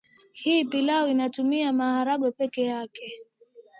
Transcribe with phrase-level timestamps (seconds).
[0.33, 3.11] Hii pilau inatumia maharage peke yake